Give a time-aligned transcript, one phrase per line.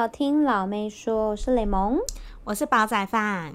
[0.00, 1.98] 到听老妹说，我是雷蒙，
[2.44, 3.52] 我是煲仔饭。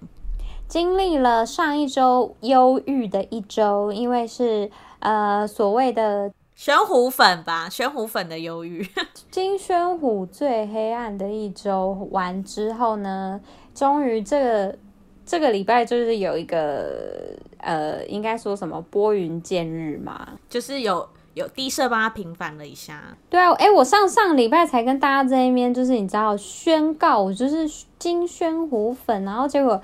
[0.68, 8.88] 经历了上一周忧郁的一周，因为是呃所谓的玄虎粉吧，玄虎粉的忧郁。
[9.32, 13.42] 金宣虎最黑暗的一周完之后呢，
[13.74, 14.78] 终于这个
[15.26, 21.10] 这个礼拜就是有一个呃，应该说什么拨云见日嘛，就是有。
[21.36, 29.80] 有低设帮他平反了一下，对啊，哎、我上上礼拜才跟大家在那边，就是你知道宣告，我就是金宣虎粉，然后结果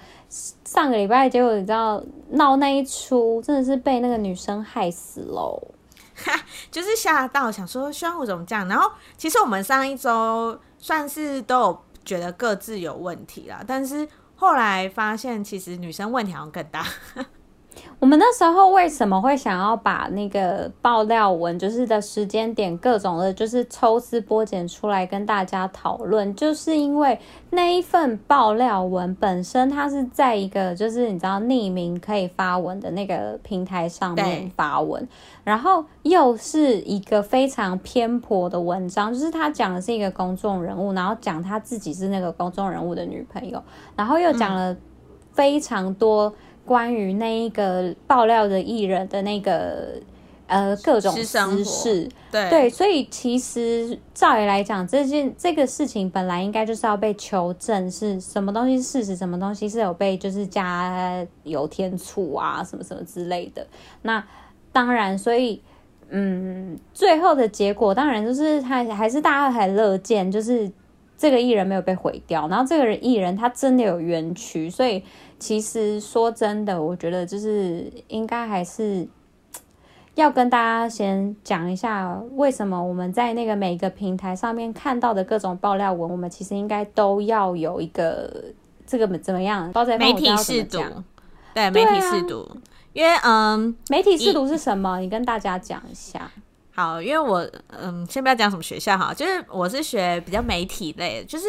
[0.64, 5.62] 上个礼拜，结果你知道闹那一出，真的是被那个女生害死喽，
[6.16, 6.34] 哈，
[6.72, 14.08] 就是吓到想说宣虎怎么这样，然后其实我们上一周算是都有觉得各自有问题啦，但是
[14.38, 16.86] 后来发现其实女生问题好像更大。
[18.00, 27.18] 我们那时候为什么会想要把那个爆料文，就是的时间点各种的，就是抽丝剥茧出来跟大家讨论，就是因为
[27.52, 35.08] 那一份爆料文本身，它是在一个就是你知道匿名可以发文的那个平台上面发文，
[35.44, 43.62] 然后又是一个非常偏颇的文章，就是他讲的是一个公众人物，然后讲他自己是那个公众人物的女朋友，
[43.96, 44.76] 然后又讲了
[45.32, 46.34] 非常多。
[46.66, 49.94] 关于那一个爆料的艺人的那个
[50.48, 63.66] 呃各种私事，对对，所以其实照理来讲，这件这个事情本来应该就是要被求证是什么东西是事实，什么东西是有被就是加油添醋啊，什么什么之类的。
[64.04, 64.24] 那
[64.72, 65.62] 当然，所以
[66.10, 70.72] 嗯，最后的结果当然就是他还是大家还乐见，就是
[71.18, 75.04] 这个艺人没有被毁掉，然后这个人艺人他真的有冤屈，所以。
[75.42, 79.08] 其实说真的，我觉得就是应该还是
[80.14, 88.32] 要跟大家先讲一下，为什么我们在那个每个平台上面看到的各种爆料文，我们其实应该都要有一个
[88.86, 89.74] 这个怎么样？
[89.98, 90.80] 媒体试读，
[91.56, 92.62] 对，媒体试读，啊、
[92.94, 95.00] 因为嗯，媒体试读是什么？
[95.00, 96.32] 你跟大家讲一下。
[96.76, 101.48] 好，因为我嗯，先不要讲什么学校哈，就是我是学比较媒体类的，就是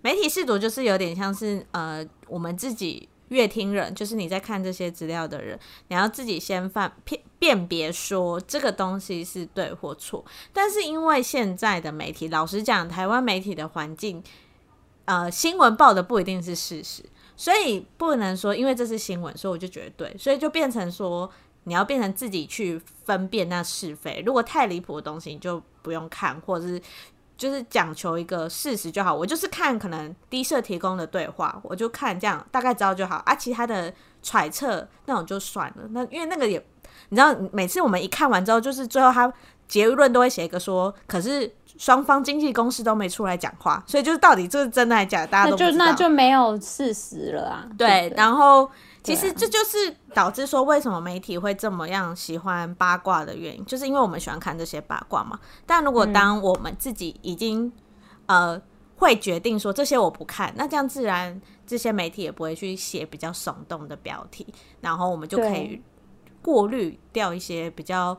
[0.00, 3.06] 媒体试读，就是有点像是呃，我们自己。
[3.28, 5.58] 阅听人就是你在看这些资料的人，
[5.88, 10.24] 你要自己先犯辨辨别说这个东西是对或错。
[10.52, 14.22] 但是因为现在的媒体，老实讲，台湾媒体的环境，
[15.06, 17.02] 呃，新闻报的不一定是事实，
[17.36, 21.30] 所以不能说因为这是新闻，所以我就觉得对，所以就变成说
[21.64, 24.22] 你要变成自己去分辨那是非。
[24.24, 26.80] 如果太离谱的东西，你就不用看，或者是。
[27.36, 33.34] 就是讲求一个事实就好，我就是看可能低设提供的对话，我就看这样大概知道就好啊。
[33.34, 36.64] 其他的揣测那种就算了，那因为那个也
[37.08, 39.32] 你知道，每次我们一看完之后，就是最后他
[39.66, 47.66] 结论都会写一个说，可是双方经纪公司都没出来讲话，所以就是到底这是真的还是假的，大家都就那就没有事实了啊。
[47.76, 48.70] 对，然后。
[49.04, 55.38] 其实这就是导致说为什么媒体会这么样喜欢八卦的原因，就是因为我们喜欢看这些八卦嘛。
[55.66, 57.70] 但如果当我们自己已经
[58.26, 58.60] 呃
[58.96, 64.46] 会决定说这些我不看，那这样自然这些媒体也不会去写比较耸动的标题，
[64.80, 65.82] 然后我们就可以
[66.40, 68.18] 过滤掉一些比较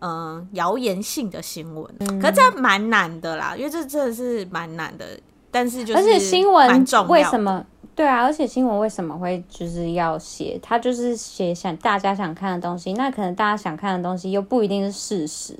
[0.00, 1.88] 嗯谣言性的新闻。
[2.20, 5.06] 可是这蛮难的啦，因为这真的是蛮难的。
[5.52, 7.64] 但是就是，而且新闻为什么？
[7.94, 10.58] 对啊，而且新闻为什么会就是要写？
[10.60, 15.56] 他就是写想大家想看的东西，那可能大家想看的东西又不一定是事实，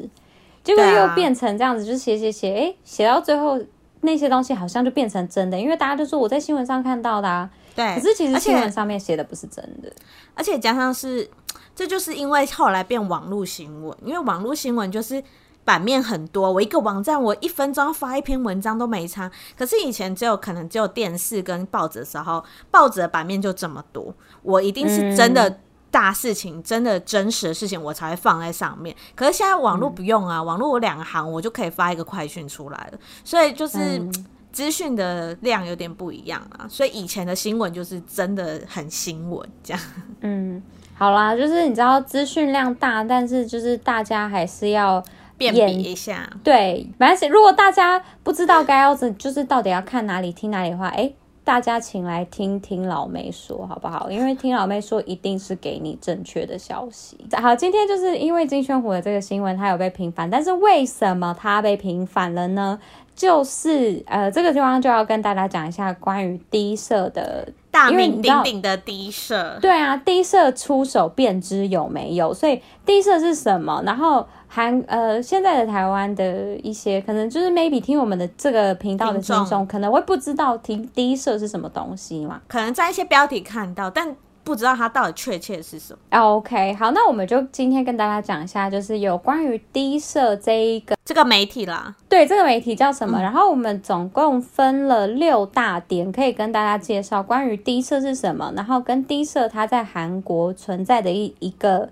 [0.63, 3.61] 结果又变成这样子，就写写写，哎，写到最后
[4.01, 9.93] 那些东西好像就变成真的，因为大家就说我在新闻上看到的啊，对，可是其实新闻上面写的不是真的，
[10.35, 11.31] 而且加上是，
[11.77, 15.23] 这就是因为后来变网络新闻，因为网络新闻就是。
[15.65, 19.31] 版面很多，我一个网站我一分钟发一篇文章都没差。
[19.57, 25.59] 可是以前只有可能只有电视跟报纸的时候，报纸的版面就这么多，我一定是真的
[25.91, 28.95] 大事情、嗯、真的真实的事情，我才会放在上面。
[29.15, 34.07] 可是现在网络不用啊，嗯、网络我两行我就可以发一个快讯出来了，所以就是
[34.53, 36.67] 资讯的量有点不一样啊。
[36.69, 39.83] 所以以前的新闻就是真的很新闻这样。
[40.21, 40.63] 嗯，
[40.95, 45.03] 好啦，就是你知道资讯量大，但是就是大家还是要。
[45.37, 54.11] 辨别一下，对，反正如果大家不知道该要怎，就是到底要看哪里、听哪里的话，哎，大家请来听听老妹说，好不好？
[54.11, 57.19] 因为听老妹说一定是给你正确的消息。
[57.33, 62.79] 好，今天就是因为金宣虎的这个新闻，他有被平反，但是为什么他被平反了呢？
[63.15, 69.57] 就是呃，这个地方就要跟大家讲一下关于低色的大名鼎鼎的低色。
[69.61, 73.83] 对啊，低色出手便知有没有，所以低色是什么？
[73.87, 82.41] 然后韩呃，现在的台湾的一些可能就是 maybe 听我们的这个频道的听众可能会不知道听低色是什么东西嘛？
[82.49, 84.17] 可能在一些标题看到，但。
[84.45, 85.99] 不知道它到底确切是什么。
[86.11, 91.97] OK，好，那我们就今天跟大家讲一下，就是有关于低社这一个这个媒体啦。
[92.09, 93.19] 对，这个媒体叫什么？
[93.19, 101.89] 嗯、然后我们总共分了六大点，可以跟大家介绍关于低社是什么，然后跟低社它在韩国存在的一一个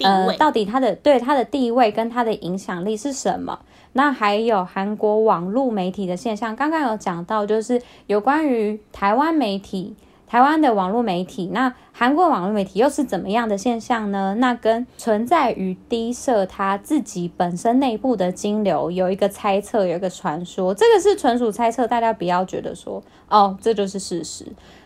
[0.00, 3.58] 呃，到底它的对它的地位跟它的影响力是什么？
[3.94, 9.96] 那还有韩国网络媒体的现象，刚刚有讲到，就是有关于台湾媒体。
[10.26, 14.34] 台湾的网络媒体，那韩国网络媒体又是怎么样的现象呢？
[14.38, 24.44] 那跟存在于低社他自己本身内部的金流有一个猜测，有一个传说，这个是纯属猜测，大家不要觉得说哦，这就是事实。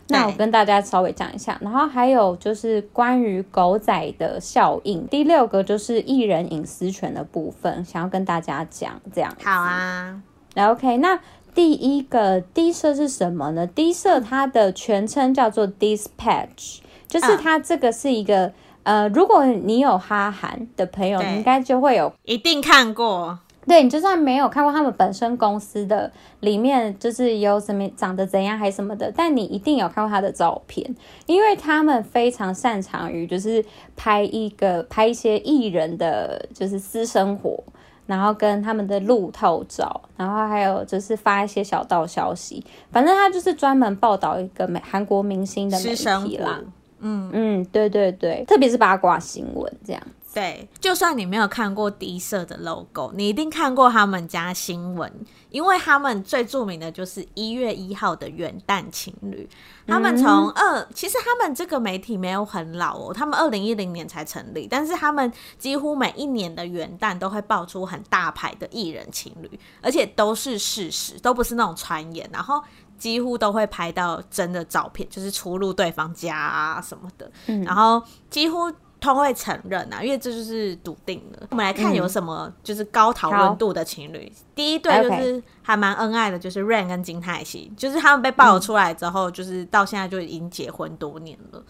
[0.08, 9.34] 那我跟大家稍微讲一下，然后还有就是关于狗仔的效应，第六个就是艺人隐私权的部分，想要跟大家讲这样。
[9.42, 10.20] 好啊，
[10.54, 11.18] 那 OK，那。
[11.54, 13.66] 第一个低社是什么呢？
[13.66, 18.46] 低社它的全称叫做 Dispatch，就是它这个是一个、
[18.82, 23.38] 啊、呃，如果你有哈韩的朋友，你应该就会有一定看过。
[23.66, 26.10] 对，你就算没有看过他们本身公司的
[26.40, 33.64] 里面，就是有什么长得怎样还是什么的，但你一定有看过他的照片，因为他们非常擅长于就是
[33.96, 37.62] 拍一个拍一些艺人的就是私生活。
[38.10, 46.60] 然后跟他们的路透照，然后还有就是发一些小道消息，反正他就是专门报道一个美韩国明星的媒体啦。
[46.98, 50.02] 嗯嗯，对对对，特别是八卦新闻这样。
[50.32, 55.12] 对，就算你没有看过低社的 logo，你一定看过他们家新闻，
[55.50, 59.48] 因为他们最著名的就是一月一号的元旦情侣。
[59.88, 72.62] 他们从二、嗯，其实他们这个媒体没有很老哦，他们二零一零年才成立，但是他们几乎每一年的元旦都会爆出很大牌的艺人情侣，而且都是事实，都不是那种传言，然后
[72.96, 78.00] 几乎都会拍到真的照片，就是出入对方家啊什么的，嗯、然后
[78.30, 78.72] 几乎。
[79.00, 81.46] 通会承认啊，因为这就是笃定的。
[81.50, 84.30] 我们来看有什么就是高讨论度的情侣。
[84.30, 91.64] 嗯、第一对就是还蛮恩爱的，就是 Rain 跟金泰熙，就是他们被爆出来之后，就是到现在就已经结婚多年了。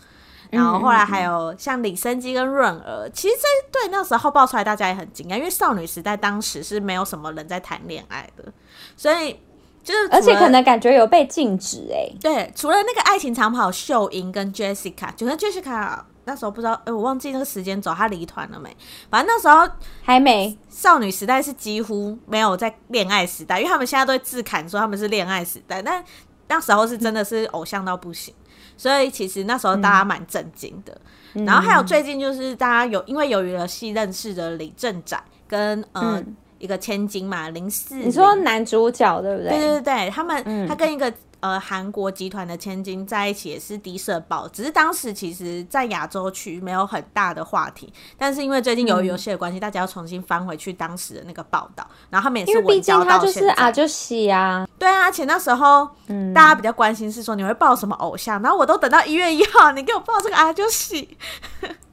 [0.50, 8.53] 嗯、然后后来还有像李昇基跟润儿，其实这对那时候爆出来大家也很惊讶，因为少女时代当时是没有什么人在谈恋爱的，
[8.97, 9.41] 所以
[9.85, 12.17] 就是而且可能感觉有被禁止哎、欸。
[12.21, 16.00] 对，除了那个爱情长跑秀英跟 Jessica，就跟 Jessica。
[16.31, 18.75] 那时候不知道，哎、欸，我忘记那个时间走，他离团了没？
[19.11, 19.69] 反正那时候
[20.00, 20.56] 还没。
[20.69, 26.05] 少女时代是几乎没有在恋爱时代，因为他们现在都会自砍说他们是恋爱时代，但
[26.47, 28.32] 那时候是真的是偶像到不行，
[28.77, 30.97] 所以其实那时候大家蛮震惊的、
[31.35, 31.44] 嗯。
[31.44, 39.50] 然后还有最近就是大家有因为有娱乐系认识的李正宰跟呃、嗯、一个千金嘛零四，你说男主角对不对？
[39.50, 41.12] 对对对，他们、嗯、他跟一个。
[41.41, 53.53] 呃，韩国集团的千金在一起也是低社爆，只是当时其实，在亚洲区没有很大的话题，但是因为最近由于游戏的关系、嗯，大家要重新翻回去当时的那个报道，然后他们也是文交到现在。
[53.55, 61.17] 啊，就喜啊，对啊，而且那时候，嗯，大家比较关心是说你会报什么偶像，然后我都等到一月一号，你给我报这个啊，就喜。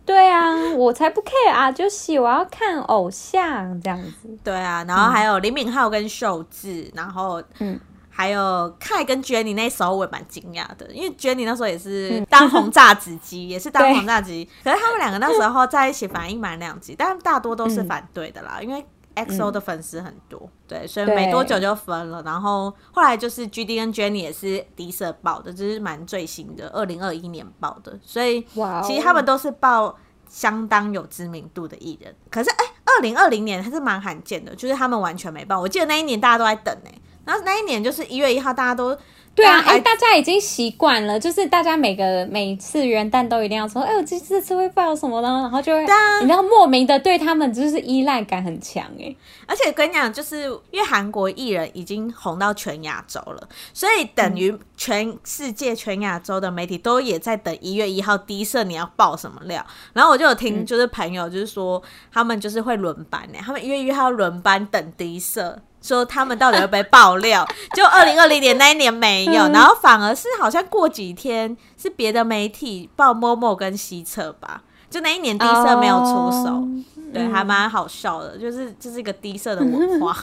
[0.06, 4.38] 对啊，我才不 care 啊，就喜，我要看偶像这样子。
[4.44, 7.80] 对啊，然后还有李敏镐跟秀智，然后嗯。
[8.18, 14.44] 还有 Kai 跟 Jennie 那时候我也蛮惊讶的，因为 Jennie 那时候也是当 红炸子鸡，也是当红炸子鸡。
[14.64, 18.84] 可是他们两个那时候在一起反应蛮两极，但大多都是反对的啦，因为
[19.14, 22.24] EXO 的粉丝很多，对，所以没多久就分了。
[22.24, 28.00] 然后后来就是 GD 跟 Jennie 也是低社爆的，这、就是蛮最新的，二零二一年爆的。
[28.04, 28.42] 所以
[28.84, 29.96] 其实他们都是爆
[30.28, 32.16] 相当有知名度的艺人。
[32.32, 35.62] 可是哎，二零二零年还是蛮罕见的，就是他们完全没爆。
[35.62, 37.02] 我记得那一年大家都在等呢、欸。
[37.28, 38.98] 然后那一年就是一月一号，大家都
[39.36, 45.28] 对啊，哎，大家已经习惯了，就是大家每个每次元旦都一定要说，哎，我这这次会爆什么呢？
[45.44, 45.86] 然后就会，你
[46.26, 49.16] 知道莫名的对他们就是依赖感很强哎。
[49.46, 59.64] 而且跟你讲，就是因为韩国艺人已经红到全亚洲了，所以等于全世界全亚洲的媒体都也在等一月一号低社你要爆什么料。
[59.94, 61.80] 然后我就有听，就是朋友就是说，
[62.12, 65.60] 他们就是会轮班呢，他们一月一号轮班等低社。
[65.88, 67.48] 说他们到底会不会爆料？
[67.74, 76.68] 就二零二零年那一年没有，然后反而是好像过几天是别的媒体报 Momo 跟西侧吧，就那一年低色没有出手，哦、
[77.14, 80.16] 对，嗯、还蛮好笑的，就是这是一个低色的文化。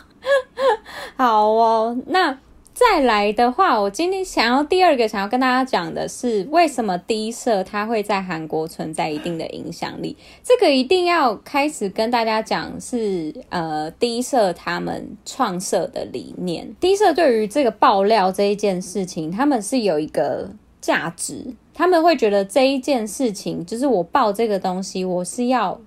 [1.17, 2.37] 好哦，那。
[2.75, 10.17] 再来的话，我今天想要第二个想要跟大家讲的是，为什么低设它会在韩国存在一定的影响力？
[10.43, 16.75] 这个一定要开始跟大家讲是呃低设他们创设的理念。
[16.81, 20.51] 低设对于这个爆料这一件事情，他们是有一个
[20.81, 25.81] 价值，他们会觉得这一件事情就是我爆这个东西，我是要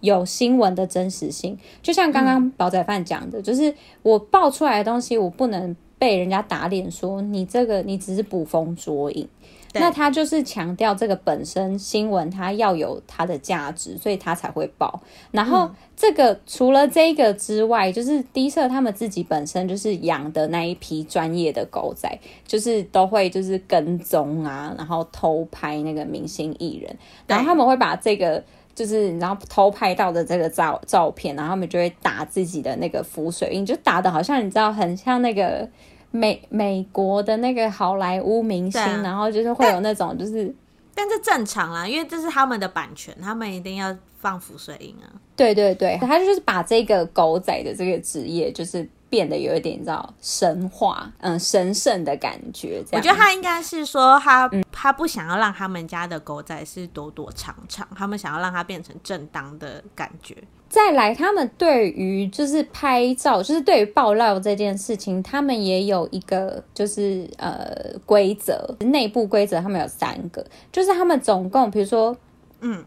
[0.00, 1.58] 有新闻的真实性。
[1.82, 5.74] 就像刚刚煲仔饭讲的，就是我爆出来的东西，我不能。
[6.04, 9.26] 被人家打脸说你这个你只是捕风捉影，
[9.72, 15.00] 那他就是强调这个本身新闻它要有它的价值，所以他才会报。
[15.30, 22.06] 然后这个、嗯、除了这个之外，就是低设他们自己本身就是养的那一批专业的狗仔，
[22.46, 26.94] 就是都会就是跟踪啊，然后偷拍那个明星艺人，
[27.26, 28.44] 然后他们会把这个。
[28.76, 35.68] 就是，然后偷拍到的这个照照片，然后他们就会打自己的那个浮水印，就打的好像你知道，很像那个
[36.14, 40.54] 美美国的那个好莱坞明星，啊、然后就是会有那种就是，
[40.94, 45.10] 但这正常啦，因为这是他们的版权，他们一定要放浮水印啊。
[45.34, 48.88] 对对对，他就是把这个狗仔的这个职业就是。
[49.10, 52.82] 变得有一点，你知道神话，嗯，神圣的感觉。
[52.90, 60.36] 我觉得他应该是说他，他、嗯、他不想要让他们家的狗仔是躲躲藏藏，他们想要让它变成正当的感觉。
[60.74, 67.72] 再来，他们对于就是拍照，就是对于爆料这件事情，他们也有一个就是呃
[68.04, 72.16] 规则，内部规则，他们有三个，就是他们总共，比如说，
[72.60, 72.84] 嗯，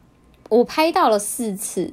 [0.50, 1.90] 我拍到了四次。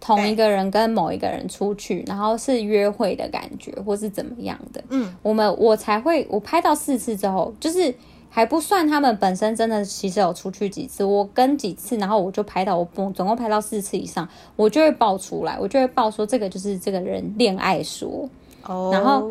[0.00, 4.80] 同一个人跟某一个人出去，然后是约会的感觉，或是怎么样的？
[4.90, 7.92] 嗯，我们我才会我拍到四次之后，就是
[8.30, 18.28] 还不算他们本身真的其实有出去几次，我跟几次，然后我就拍到我总总共拍到四次以上，我就会爆出来，我就会爆说这个就是这个人恋爱说
[18.64, 19.30] 哦，然后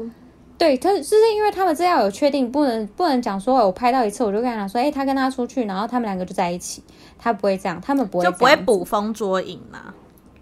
[0.58, 6.84] 对他就是因为他们这样有确定，不能不能讲说我拍到一次我就跟他说，哎，他跟他出去，然后他们两个就在一起，
[7.18, 9.94] 他不会这样，他们不会就不会捕风捉影嘛。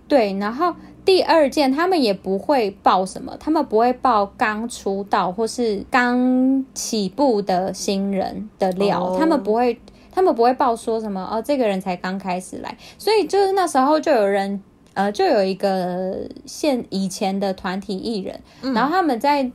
[0.07, 0.73] 对，然后
[1.05, 9.19] 第二件，他们也不会报什么，他们不会报刚出道或是刚起步的新人的料，oh.
[9.19, 9.79] 他们不会，
[10.11, 14.61] 他们不会报说什么哦，这个人才刚开始来，所以就是那时候就有人，
[14.95, 19.51] 呃，就有一个现以前的团体艺人，嗯、然后他们在。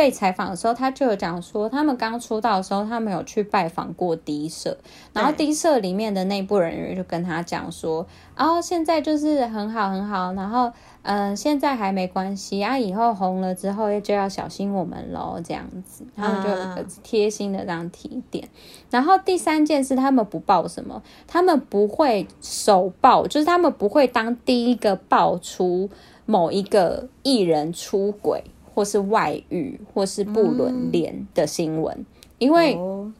[0.00, 4.78] 被采访的时候，他就有讲说，他们刚出道的时候，他们有去拜访过低社，
[5.12, 18.48] 然后低社里面的内部人员就跟他讲说，然现在就是很好很好，然后嗯、呃，现在还没关系啊，以后红了之后就要小心我们喽，这样子，他们就贴心的这样提点。
[18.88, 25.90] 然后第三件事，他们不报什么，他们不会首报，就是他们不会当第一个爆出
[26.24, 28.42] 某一个艺人出轨。
[28.74, 32.06] 或是外遇，或是不伦恋的新闻，嗯、
[32.38, 32.78] 因为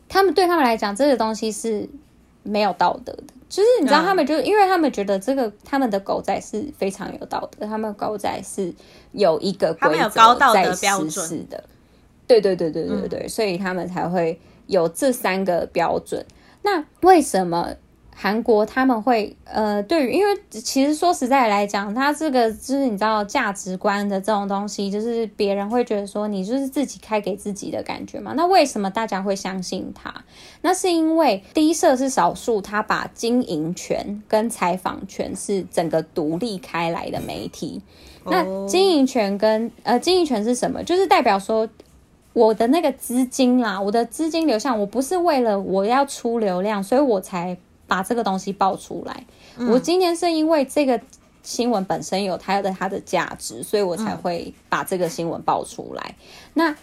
[0.09, 1.89] 他们对他们来讲，这个东西是
[2.43, 3.25] 没有道德的。
[3.49, 8.73] 就是你知道，他们就、嗯、因为他们觉得这个他们的狗仔是非常有道德，他们狗仔是
[9.13, 11.63] 有一个规则在实施的。
[12.27, 16.25] 对对对对对对所以他们才会有这三个标准。
[16.63, 17.75] 那为什么？
[18.23, 28.35] 韩国他们会呃，对于，因为其实说实在来讲，他这个就是你知道价值观的这种东西，就是别人会觉得说你就是自己开给自己的感觉嘛。
[28.37, 30.13] 那为什么大家会相信他？
[30.61, 37.81] 那是因为低设是少数，他把经营权跟采访权是整个独立开来的媒体。
[38.27, 40.85] 那经营权跟呃经营权是什么？
[40.85, 41.67] 就是代表说
[42.35, 47.57] 我的那个资金啦，我的资金流向，我不是为了我要出流量，所以我才。
[47.91, 51.01] 把这个东西爆出来，嗯、我今天是因为这个
[51.43, 56.15] 新闻本身有它的它的价值，所以我才会把这个新闻爆出来。
[56.15, 56.77] 嗯、那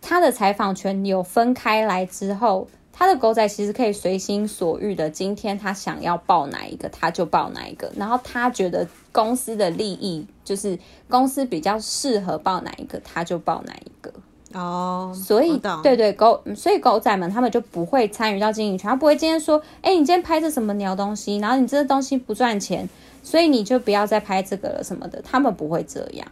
[0.00, 7.90] 他的采访权有分开来之后，他的狗仔其实可以随心所欲的，今天他想要报哪一个，他就报哪一个。
[7.96, 10.78] 然后他觉得公司的利益就是
[11.08, 14.12] 公司比较适合报哪一个，他就报哪一个。
[14.54, 22.88] 哦，oh, 所以对对狗，所以狗仔们他们就不会参与到经营权，他不会今天说，哎、欸，你今天拍这什么鸟东西，然后你这个东西不赚钱，
[23.22, 26.26] 所以你就不要再拍这个了什么的，他们不会这样。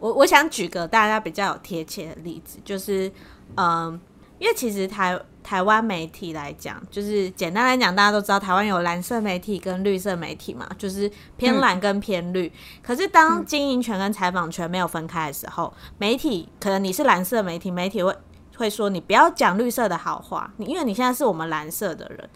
[0.00, 3.10] 我我想举个大家比较有贴切的例子，就是
[3.56, 3.98] 嗯，
[4.44, 5.18] 因为其实台。
[5.44, 12.46] 台湾媒体来讲，就是简单来讲，大家都知道台湾有蓝色媒体跟绿色媒体嘛，就是偏蓝跟偏绿。
[12.46, 18.16] 嗯、可是当经营权跟采访权没有分开的时候，媒体可能你是蓝色媒体，媒体会
[18.56, 22.26] 会说你不要讲绿色的好话，你因为你现在是我们蓝色的人，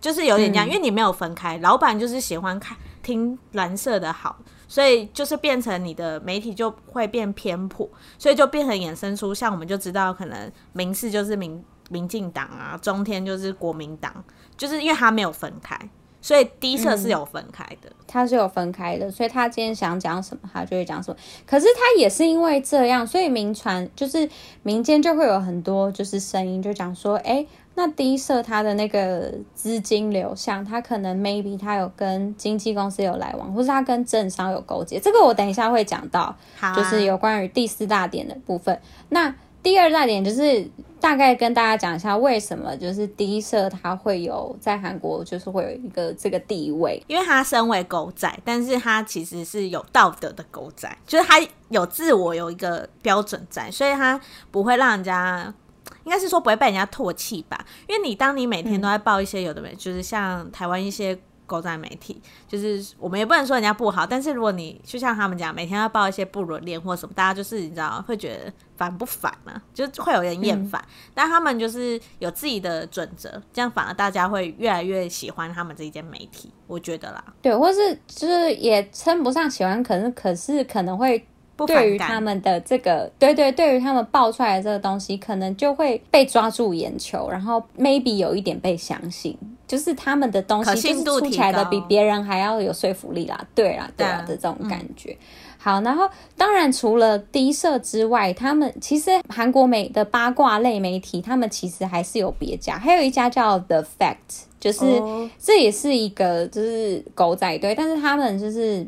[0.00, 4.36] 就是有点这样，嗯、因为你没有分开，老板就是喜欢看听蓝色的好，
[4.68, 14.22] 所以就是变成你的媒体就会变偏颇，所以就变成衍生出像我们就知道，可能民视就是民民进党啊，中天就是国民党，
[14.56, 15.76] 就是因为他没有分开。
[16.20, 21.16] 所以低社是有分开的，他、嗯、是有分开的，所以他今天想讲什么，他就会讲什么。
[21.46, 24.28] 可是他也是因为这样，所以民传就是
[24.64, 27.48] 民间就会有很多就是声音，就讲说，哎、欸，
[27.78, 34.98] 那第一社他的那个资金流向，他可能 maybe 他有跟经纪公司有来往，或是他跟政商有勾结。
[34.98, 36.34] 这个我等一下会讲到，
[36.74, 38.76] 就是有关于第四大点的部分。
[39.10, 39.32] 那
[39.62, 40.68] 第二大点就是
[41.00, 54.20] 大概跟大家讲一下，为什么就是第一社它会有在韩国就是会有一个这个地位，因为他身为狗仔，但是他其实是有道德的狗仔，就是他有自我有一个标准在，所以他
[54.50, 55.54] 不会让人家，
[56.08, 57.62] 应该是说不会被人家唾弃吧？
[57.86, 61.18] 因为你当你每天都在报一些有的没，就是像台湾一些。
[61.48, 69.62] 狗仔媒体就是我们也不能说人家不好，但是如果你就像他们讲，每天要报一些不伦恋或什么，大家就是你知道会觉得烦不烦呢、啊？
[69.72, 70.78] 就会有人厌烦。
[70.86, 77.24] 嗯、但他们就是有自己的准则，这样反而大家会越来越喜欢他们这一间媒体，我觉得啦。
[77.40, 81.26] 对，或是就是也称不上喜欢，可能可是可能会。
[81.66, 89.36] 对于他们的这个，对对，对于他们爆出来的这个东西，可能就会被抓住眼球，然后 maybe 有一点被相信，
[89.66, 95.10] 就是他们的东西就是出起来的比别人还要有说服力啦，对啦，对啦的这种感觉。
[95.10, 95.18] 嗯、
[95.58, 108.86] 好，然后当然除了低社之外，他们其实韩国美的八卦类媒体，他们其实还是有别家，还有一家叫 The Fact，就是、哦、这也是一个就是狗仔队，但是他们就是。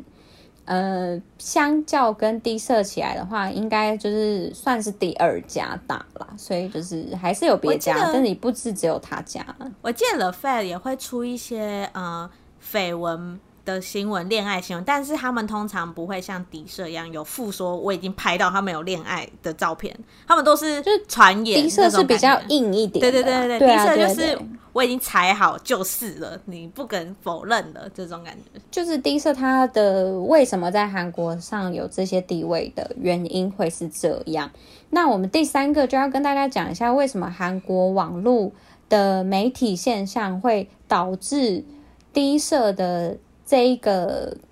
[0.71, 9.45] 呃，相较跟低色起来的话，应该就是算是第二家大啦，所以就是还是有别家，但是你不是只有他家。
[9.81, 12.29] 我见了 Fed 也会出一些呃
[12.63, 13.37] 绯闻
[13.71, 19.97] 的新闻、恋爱新闻，但是他们通常不会像低社一样有附说我已经拍到他们有恋爱的照片，
[20.27, 21.63] 他们都是就传言。
[21.63, 24.37] 低社是比较硬一点，对对对对，对低社就是。
[24.73, 34.49] 我已经踩好就是了，你不肯否认的这种感觉，就是低社他的为什么在韩国上有这些地位的原因会是这样。
[34.91, 38.49] 那我们第三个就要跟大家讲一下，为什么韩国网络
[38.87, 41.65] 的媒体现象会导致
[42.13, 43.17] 低社的
[43.51, 44.37] 这一个。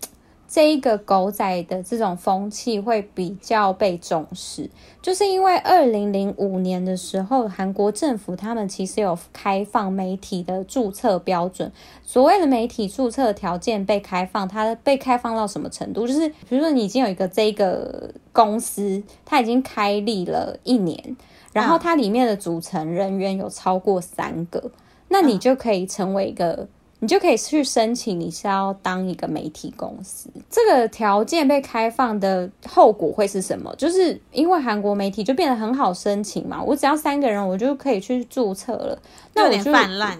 [0.51, 4.67] 这一个狗仔的这种风气会比较被重视，
[4.99, 11.71] 就是因为二零零五年的时候，韩国政府他们其实有开放媒体的注册标准。
[12.03, 16.07] 所谓的媒体注册条件被开放，它被开放到什么程度？
[16.07, 21.15] 就是比如说你已经有一个这个公司，它已经开立了一年，
[21.53, 24.71] 然后它里面的组成人员有超过三个，
[25.09, 26.67] 那你就可以成为一个。
[26.99, 30.29] 你就可以去申请，你是要当一个媒体公司。
[30.49, 33.73] 这个条件被开放的后果会是什么？
[33.77, 38.99] 就是因为韩国媒体就变得很好申请嘛，我只要三个人，我就可以去注册了。
[39.33, 39.71] 那我就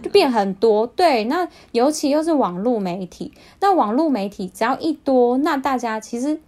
[0.01, 0.87] 就变很多。
[0.87, 6.39] 对，那尤其又是网络媒体，那网络媒体只要一多，那大家其实。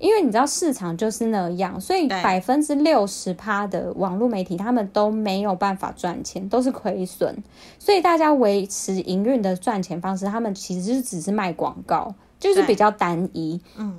[0.00, 7.36] 因为你知道市场就是那样，所以百分之六十趴的网络媒体他们都没有办法赚钱，都是亏损。
[7.78, 13.60] 所以大家维持营运的赚钱方式，他们其实就只是卖广告，就是比较单一。
[13.76, 13.98] 嗯，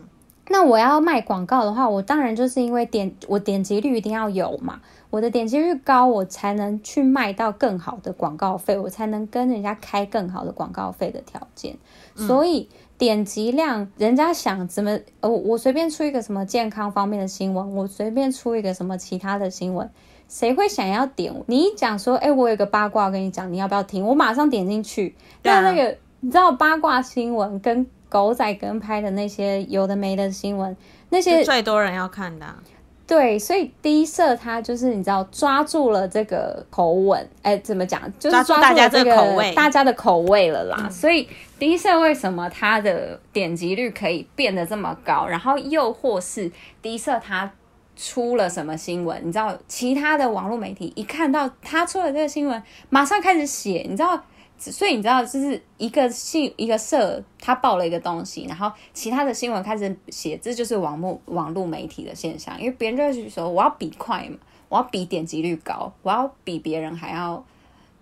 [0.50, 11.78] 那我要卖广告的话，我当然就是因为点我点击率一定要有嘛，我的点击率高，我才能去卖到更好的广告费，我才能跟人家开更好的广告费的条件。
[12.16, 12.68] 所以。
[13.02, 15.00] 点击量，人家想怎么？
[15.22, 19.90] 呃，我随便出一个什么健康方面的新闻，我随便出一个什么其他的新闻，
[20.30, 21.34] 谁会想要点？
[21.48, 24.06] 你一讲说，哎、欸，我有个八卦跟你讲，你要不要听？
[24.06, 25.16] 我马上点进去。
[25.42, 30.78] 但那个，你知道八卦新闻跟狗仔跟拍的那些有的没的新闻，
[31.10, 32.60] 那些最多人要看的、啊。
[33.08, 38.00] 对，所以低社它就是你知道抓住了这个口吻，哎，怎么讲？
[38.20, 40.78] 就是抓住大家这个口味，大家的口味了啦。
[40.84, 41.28] 嗯、所以
[41.62, 45.28] 第一社为什么它的点击率可以变得这么高？
[45.28, 47.52] 然后又或是第一社它
[47.95, 49.21] 出了什么新闻？
[49.24, 54.19] 你知道，其他的网络媒体一看到他出了这个新闻，马上开始写，你知道。
[54.58, 62.60] 所以你知道，就是一个信一个社，他报了一个东西，然后其他的新闻开始写，这就是网络网络媒体的现象。
[62.60, 67.45] 因为别人就会说，我要比快嘛，我要比点击率高，我要比别人还要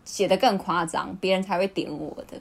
[0.05, 2.39] 写得更夸张，别人才会点我的。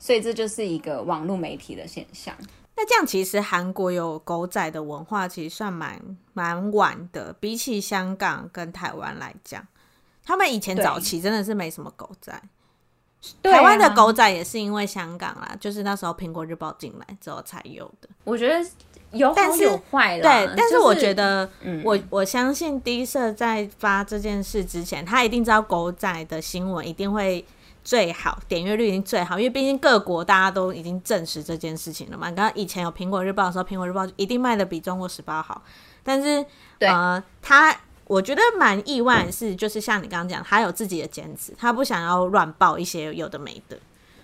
[0.00, 2.34] 所以这就是一个网络媒体的现象。
[2.74, 6.00] 那这样其实韩国有狗仔的文化，其实算蛮
[6.32, 9.64] 蛮晚的，比起香港跟台湾来讲，
[10.24, 12.32] 他们以前早期真的是没什么狗仔。
[12.32, 12.42] 啊、
[13.42, 18.08] 台湾的狗仔也是因为香港啦，就是那时候苹果日报进来之后才有的。
[18.24, 18.66] 我觉得
[19.10, 20.22] 有好有坏啦。
[20.22, 27.44] 对，但是我觉得，就是、我我相信 D 社在发这件事之前，他一定知道狗仔的新闻一定会
[27.84, 32.26] 最好，点阅率已经最好，因为毕竟各国大家都已经证实这件事情了嘛。
[32.26, 35.62] 刚刚以前有苹果日报的时候，苹果日报一定卖的比中国时报好，
[36.02, 36.44] 但是
[36.80, 37.76] 呃，他。
[38.10, 43.78] 我觉得蛮意外的是，就是像你刚刚讲，他有自己的坚持，他不想要乱报一些有的没的。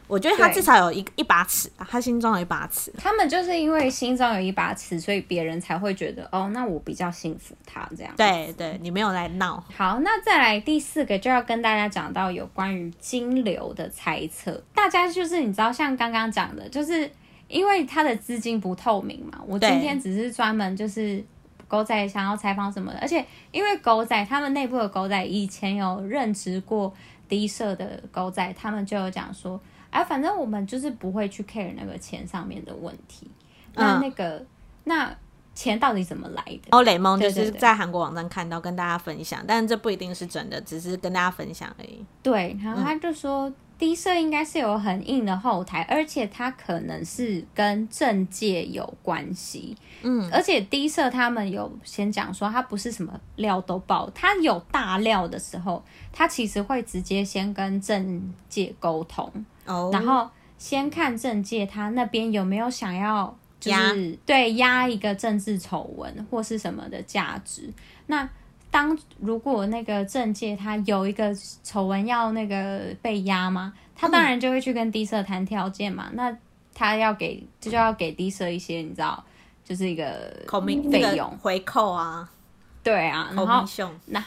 [0.06, 2.92] 我觉得他至少有一一把尺，他心中有一把尺。
[2.98, 8.12] 他们就是因为心中有一把尺，所以别人才会觉得哦，那我比较信服他这样。
[8.16, 9.62] 对对，你没有来闹。
[9.76, 14.62] 好，那再来第四个就要跟大家讲到有关于金流的猜测。
[14.74, 17.10] 大家就是你知道，像刚刚讲的，就是
[17.48, 19.40] 因为他的资金不透明嘛。
[19.46, 21.24] 我今天只是专门就是。
[21.68, 26.94] 狗仔想要采访什么的，而且因为狗仔他们内部的狗仔以前有任职过
[27.28, 29.60] 低社的狗仔，他们就有讲说，
[29.96, 33.30] 哎、啊，反正我们就是不会去 care 那个钱上面的问题。
[33.74, 34.46] 那那个、嗯、
[34.84, 35.16] 那
[35.54, 36.68] 钱到底怎么来的？
[36.70, 42.04] 哦，雷蒙就是在韩国网站看到，跟大家分享，但是这不一定是真的，只是跟大家分享而已。
[42.22, 43.48] 对，然后他就说。
[43.48, 49.76] 嗯 D 社应该是有很硬的后台，而且他可能是跟政界有关系。
[50.00, 59.30] 嗯，而且低社他们有先讲说，他不是什么料都爆，他有大料的时候，他其实会直接先跟政界沟通，
[59.66, 67.72] 哦，然后先看政界他那边有没有想要就是对压一个政治丑闻或是什么的价值。
[68.06, 68.28] 那
[68.70, 73.72] 当如果那个政界他有一个丑闻要那个被压吗？
[73.94, 76.08] 他当然就会去跟 D 社谈条件嘛。
[76.10, 76.38] 嗯、那
[76.74, 79.24] 他要给就就要给 D 社一些你知道，
[79.64, 80.34] 就是一个
[80.90, 82.28] 费用回扣啊。
[82.82, 83.64] 对啊，然后
[84.06, 84.22] 那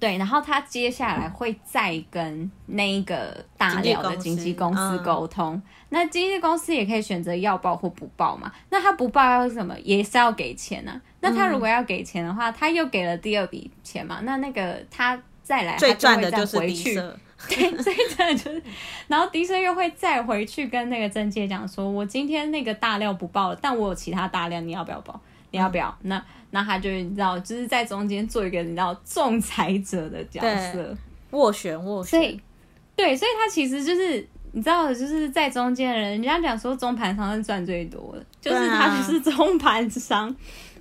[0.00, 5.54] 对，然后他接下来会再跟那个大料的经纪公司沟通。
[5.54, 8.50] 嗯、那经纪公司也可以选择要报或不报嘛。
[8.70, 9.78] 那他不报要什么？
[9.84, 11.00] 也是要给钱呢、啊。
[11.20, 14.20] 那他如果要给钱的话，嗯、他又给了第二笔钱嘛？
[14.22, 16.94] 那那个他再来，最赚的就是回去，
[17.46, 18.62] 对，最赚的就是，
[19.06, 25.20] 然后迪生又会再回去跟那个郑介讲说，我今天那个大料不报了，但我有其他大料，你要不要报？
[25.50, 25.88] 你要不要？
[26.02, 30.96] 嗯、那那他就你知道，就是在中间做一个你知道仲裁者的角色，
[31.32, 32.40] 斡旋斡旋，
[32.96, 40.34] 对，所以他其实就是你知道，就是在中间人，人家讲说中盘商是赚最多的，就是他就是中盘商。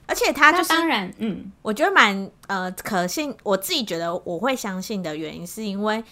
[0.08, 3.32] 而且他就是，当然，嗯，我觉得蛮呃可信。
[3.43, 6.03] 我自己觉得我会相信的原因，是因为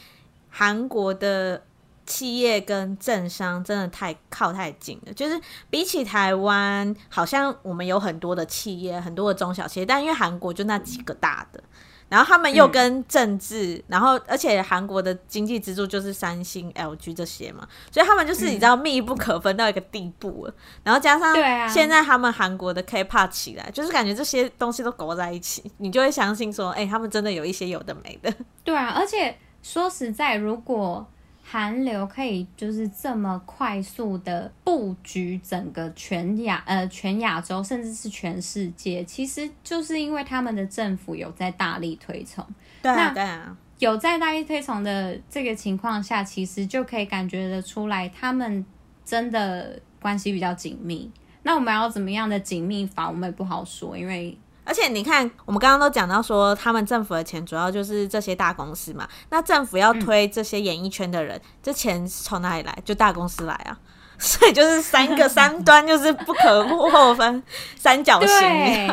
[0.51, 1.59] 韩国的
[2.07, 5.13] 企业跟政商真的太靠太近了。
[5.13, 5.39] 就是
[5.69, 11.61] 比起台湾，好像我们有很多的企业，很多的中小企业，但因为韩国就那几个大的。
[12.09, 20.51] 然后他们又跟政治，嗯、然后而且韩国的经济支柱就是三星、LG 这些嘛，所以他们就是你知道密不可分到一个地步了。
[20.51, 21.35] 嗯、然后加上
[21.69, 28.33] 现在他们韩国的 K-pop 起来，就是感觉这些东西都勾在一起，你就会相信说，哎，他们真的有一些有的没的。
[28.63, 31.05] 对啊，而且说实在，如果
[31.49, 42.45] 韩流可以就是这么快速的布局整个全亚呃全亚洲，甚至是全世界，其实就是因为他们的政府有在大力推崇。
[42.81, 48.65] 对啊，对啊，有在大力推崇的这个情况下，其实就可以感觉得出来，他们
[49.05, 51.09] 真的关系比较紧密。
[51.43, 54.37] 那我们要怎么样的紧密法，我们也不好说，因为。
[54.67, 59.07] 而且你看，我们刚刚都讲到说，他们政府的钱主要就是这些大公司嘛。
[59.29, 62.77] 那政府要推这些演艺圈的人，嗯、这钱从哪里来？
[62.83, 63.79] 就大公司来啊。
[64.19, 67.43] 所以就是三个 三端，就是不可或分
[67.77, 68.27] 三角形。
[68.27, 68.87] 对，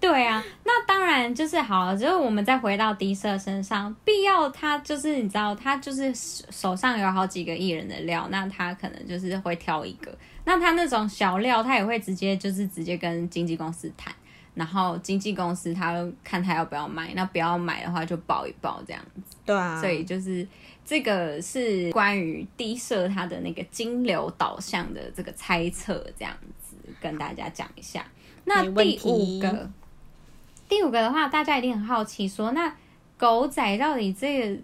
[0.00, 0.42] 对啊。
[0.64, 10.10] 那当然就是好了，就是我们再回到迪社身上，必要他就是你知道，他就是手上有好几个艺人的料，那他可能就是会挑一个。
[10.46, 14.10] 那他那种小料，他也会直接就是直接跟经纪公司谈。
[14.54, 19.36] 然后经纪公司他看他要不要买，那不要买的话就报一报这样子。
[19.46, 20.46] 对啊，所以就是
[20.84, 28.04] 这个是关于 D 社他的那个金流导向的这个猜测，这样子跟大家讲一下。
[28.44, 29.70] 那第五个，
[30.68, 32.74] 第五个的话，大家一定很好奇说，说那
[33.16, 34.62] 狗仔到底这个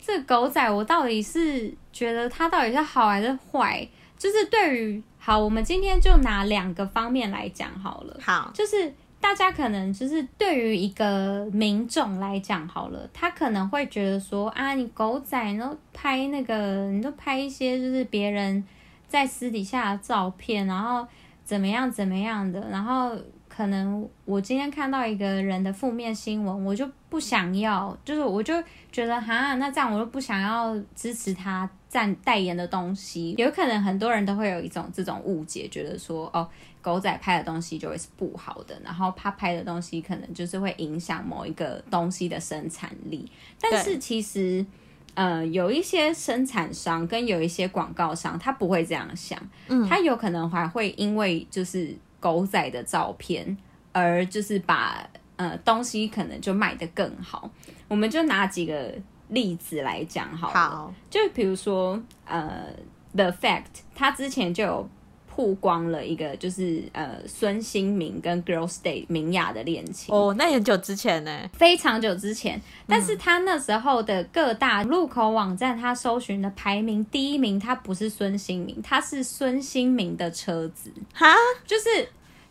[0.00, 3.86] 这个狗仔，我到底是觉得他到底是好还是坏？
[4.16, 8.16] 就是对于好，我们今天就拿两个方面来讲好了。
[8.22, 18.64] 好，就是大家可能就是对于一个民众来讲好了，他可能会觉得说啊，你狗仔，你都拍那个，你都拍一些就是别人
[19.06, 21.06] 在私底下的照片，然后
[21.44, 23.14] 怎么样怎么样的，然后
[23.60, 28.54] 可能我今天看到一个人的负面新闻，我就不想要，就是我就
[28.90, 36.48] 觉得哈，那这样我就不想要支持他赞代言的东西，有可能很多人都会有一种这种误解，觉得说哦，
[36.80, 43.30] 狗仔拍的东西就会是不好的，然后他拍的东西可能就是会影响某一个东西的生产力。
[43.60, 44.64] 但是其实，
[45.12, 53.56] 呃，有一些生产商跟有一些广告商，他不会这样想，嗯，他有可能还会因为就是狗仔的照片
[53.90, 55.08] 而就是把。
[55.36, 57.50] 呃，东西可能就卖得更好。
[57.88, 58.94] 我们就拿几个
[59.28, 62.66] 例子来讲好了，好，就比如说，呃
[63.14, 64.90] ，The Fact，他之前就有
[65.34, 70.14] 曝光了一个，就是呃，孙兴民跟 Girls Day 明雅的恋情。
[70.14, 72.60] 哦，那很久之前呢，非常久之前。
[72.86, 80.92] 但是他那时候的各大入口网站，他搜寻的排名第一名，他不是孙兴民，他是孙兴民的车子。
[81.14, 81.84] 哈，就是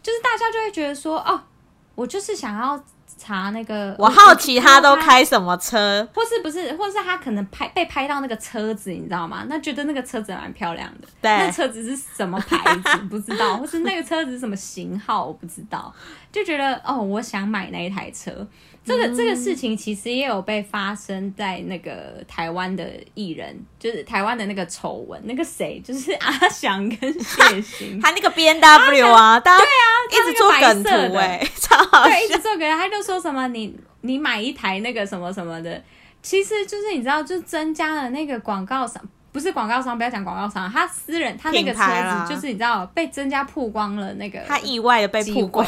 [0.01, 1.43] 就是大家就会觉得说，哦。
[1.95, 2.81] 我就是想要
[3.19, 9.45] 查那个，我好奇他都开什么车，或是不是，或是他可能拍被拍到那个车子，你知道吗？
[9.49, 15.93] 那觉得那个车子蛮漂亮的，对，那车子是什么牌子不知道， 或是那个车子是什么型号我不知道，
[16.31, 18.47] 就觉得哦，我想买那一台车。
[18.85, 29.63] 这个这个事情其实也有被发生在那个台湾的艺人，就是台湾的那个丑闻，那个谁，就是阿翔跟谢欣， 他那个 B N W 啊， 对啊，
[30.09, 35.83] 一直做梗图哎， 超好，对，一直做梗，他就说什么你你买一台那个什么什么的，
[36.23, 38.99] 其实就是你知道，就增加了那个广告商，
[39.31, 45.67] 不是广告商，不要讲广告商，他私人他那个车子就是你知道被增加曝光了那个，他意外的被曝光，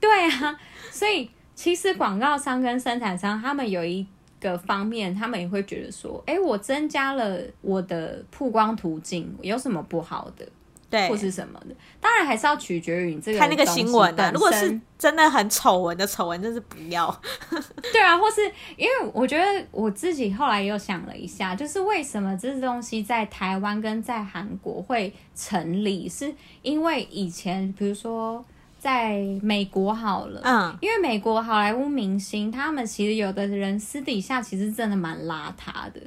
[0.00, 0.58] 对啊，
[0.90, 1.30] 所以。
[1.56, 4.06] 其实广告商跟生产商，他们有一
[4.38, 10.46] 个方面，他们也会觉得说，哎，我增加了我的曝光途径，有什么不好的？
[10.90, 11.74] 对，或是什么的？
[11.98, 14.30] 当然还是要取决于你这个看那个新闻的。
[14.32, 17.10] 如果是真的很丑闻的丑闻，真是不要。
[17.90, 18.42] 对啊，或是
[18.76, 28.44] 因为我觉得我自己后来又想了一下，就是为什么这东西在台湾跟在韩国会成立，是因为以前比如说。
[28.78, 36.00] 在美国好了，嗯，因为美国好莱坞明星，他们其实有的人私底下其实真的蛮邋遢的。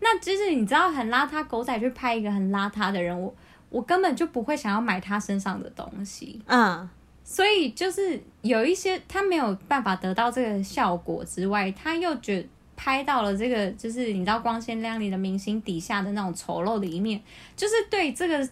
[0.00, 3.34] 那就是你知道，很邋遢，狗仔去拍一个很邋遢的人，我
[3.70, 6.88] 我根本就不会想要买他身上的东西，嗯。
[7.24, 17.20] 所以就是有一些他没有办法得到这个效果之外，他又觉拍到了这个，就是你知道光鲜亮丽的明星底下的那种丑陋的一面，
[17.56, 18.48] 就是对这个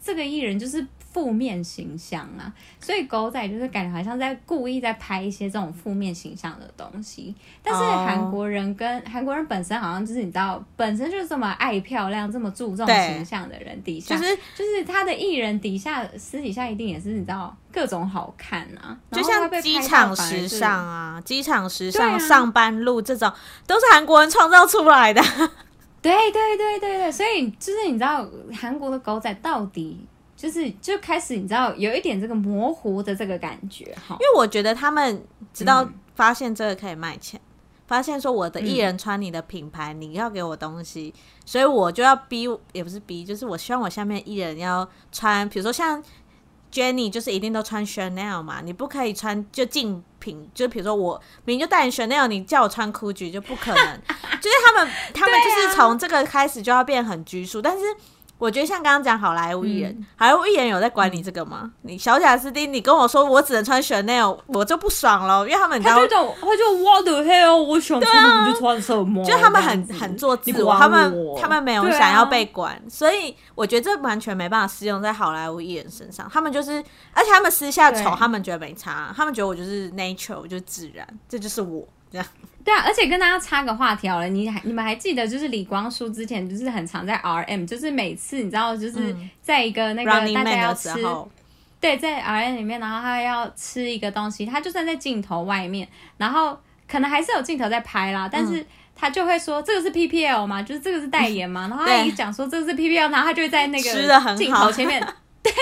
[0.00, 0.86] 这个艺人就是。
[1.16, 7.34] 负面形象啊，所以狗仔就是感觉好像在故意在拍一些这种负面形象的东西。
[7.62, 23.32] 但是韩国人跟韩国人本身好像就是你知道，本身就是这么爱漂亮、这么注重形象的人，底下就是就是他的艺人底下私底下一定也是你知道各种好看啊，就像机场时尚啊、机场时尚、上班路这种，
[23.66, 25.22] 都是韩国人创造出来的。
[26.02, 29.98] 对对对对对，所以就是你知道韩国的狗仔到底。
[30.36, 37.48] 就是就开始，你知道有一点这个模糊的这个感觉哈，因为我觉得他们直到发现这个可以卖钱，嗯、
[37.86, 41.14] 发现说我的艺人穿你的品牌，嗯、你要给我东西，
[41.46, 46.04] 所以我就要逼，也不是逼，就是我希望我下面艺人要穿，比如说像
[46.70, 54.00] Jennie，就是一定都穿 Chanel 嘛，你不可以穿就竞品，就比如说我明明就代言 Chanel，你叫我穿 Gucci 就不可能，
[54.38, 57.82] 就是他们他们就是从这个开始就要变很拘束，但是。
[58.38, 61.72] 我觉得像刚刚讲好莱坞艺人，好莱坞艺人有在管你这个吗？
[61.82, 76.28] 你小贾斯汀，你跟我说我只能穿 Chanel，我就不爽了，因为他们他就他就 What the hell，我想穿什么就穿什么，就他们很很做自我，他们他们没有想要被管，所以我觉得这完全没办法适用在好莱坞艺人身上。
[76.30, 76.72] 他们就是，
[77.14, 82.26] 而且他们私下丑，他们觉得没差，他们觉得我就是 nature，就是自然，这就是我这样。
[82.64, 90.90] 对啊，而且跟大家插个话题好了，你还你们还记得就是李光洙之前就是很常在 RM，就是每次你知道就是在一个那个大家要吃，
[91.80, 103.90] 对，在 RM 里面，然后他要吃一个东西，他就算在镜头外面，然后可能还是有镜头在拍啦，但是他就会说这个是 PPL 嘛，就是这个是代言嘛，然后他一讲说这个是 PPL，然后他就会在那个
[104.36, 105.00] 镜头前面，
[105.40, 105.52] 对。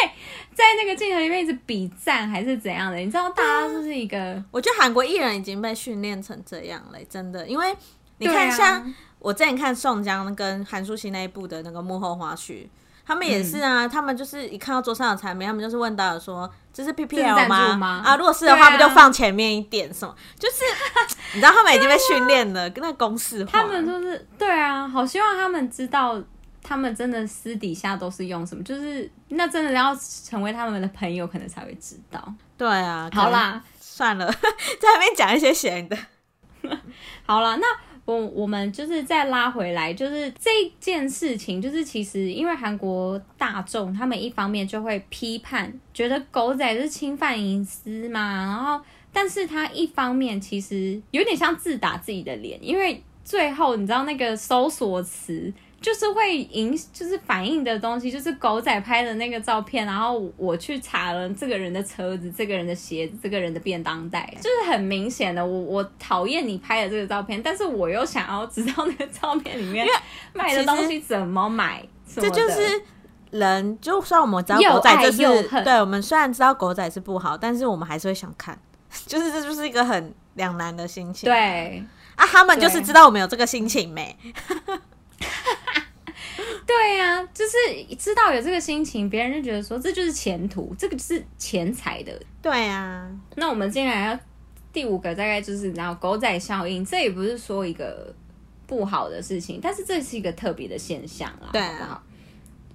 [0.54, 2.96] 在那个镜头里面一直比赞还是怎样的？
[2.98, 7.46] 你知道，大家就是一个，我觉得韩国艺人已经被训练成这样了，真的。
[7.46, 7.76] 因为
[8.18, 12.68] 你看，像我之前看宋江跟韩舒希那一部的那个幕后花絮，
[13.04, 20.14] 他们也是啊，他们就是一看到桌上的产品，他们就是问到说：“这是 PPL 吗？”吗啊，如果是的话，不就放前面一点什么？
[20.38, 20.56] 就是
[21.34, 23.50] 你知道，他们已经被训练了，跟 那个公式化。
[23.60, 26.22] 他们就是对啊，好希望他们知道。
[26.64, 28.64] 他们真的私底下都是用什么？
[28.64, 32.34] 就是那真的要成为他们的朋友，可能才会知道。
[32.56, 35.96] 对啊，好啦，算了， 在那边讲一些闲的。
[37.26, 37.66] 好了，那
[38.06, 40.50] 我我们就是再拉回来，就是这
[40.80, 48.80] 件事情，就是其实因为韩国大众他们一方面就会批判，觉得狗仔是侵犯隐私嘛，然后，
[49.12, 55.52] 但是他一方面其实有点像自打自己的脸，因为最后你知道那个搜索词。
[55.80, 69.86] 就是会影，就是反映的东西，就是狗仔拍的那个照片，然后我去查了这个人的车子、这个人的鞋子、这个人的便当袋， 就是很明显的，我我讨厌你拍的这个照片，但是我又想要知道那个照片里面
[70.32, 72.82] 卖的东西怎么买，这就是
[73.30, 78.58] 人，就算我们知道狗仔就是对，我们虽然知道狗仔是不好，但是我们还是会想看，
[79.04, 81.28] 就是这就是一个很两难的心情。
[81.28, 81.84] 对
[82.16, 84.16] 啊，他们就是知道我们有这个心情没？
[86.66, 92.18] 对呀、啊，就是知道有这个心情，别人就觉得说这就是前途，这个是钱财的。
[92.40, 94.18] 对呀、啊，那我们接下来要
[94.72, 98.12] 第五个，大概就是然后狗仔效应，这也不是说一个
[98.66, 102.02] 不好的事情，但是这是一个特别的现象啦，对、啊，好不好？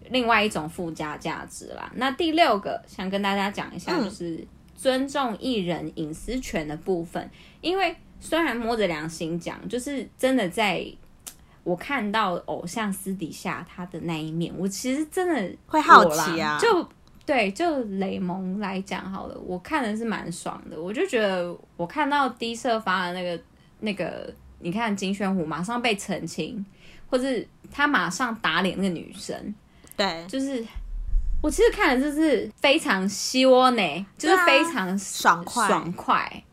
[0.09, 1.91] 另外一种附加价值啦。
[1.95, 10.85] 那第六个想跟大家讲一下，就是尊重艺人隐私权的部分，嗯、因为虽然摸着良心讲，就是真的在。
[11.65, 16.57] 我看到偶像私底下他的那一面，我其实真的会好奇啊。
[16.59, 16.89] 就
[17.25, 20.81] 对，就雷蒙来讲好了，我看的是蛮爽的。
[20.81, 23.43] 我就觉得我看到 D 社发的那个
[23.81, 26.65] 那个，你看金宣虎马上被澄清，
[27.07, 29.53] 或是他马上打脸那个女生，
[29.95, 30.65] 对，就是
[31.43, 36.43] 我其实看的就是非常希望呢，就是非常爽快爽快。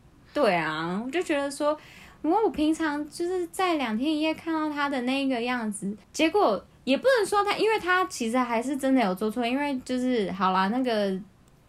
[0.41, 1.77] 对啊，我就觉得说。
[2.23, 11.17] 因为我平常就是在两天一夜看到他的那个样子，结果也不能说他，因为他其实还是真的有做错，因为就是好啦，那个